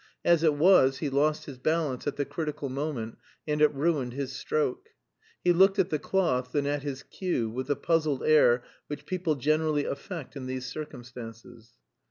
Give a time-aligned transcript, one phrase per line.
[0.25, 4.31] As it was, he lost his balance at the critical moment, and it ruined his
[4.31, 4.89] stroke.
[5.43, 9.35] He looked at the cloth, then at his cue, with the puzzled air which people
[9.35, 11.73] generally affect in these circumstances.